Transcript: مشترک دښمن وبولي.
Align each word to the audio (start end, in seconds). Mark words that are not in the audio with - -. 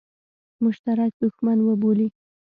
مشترک 0.63 1.11
دښمن 1.21 1.57
وبولي. 1.63 2.07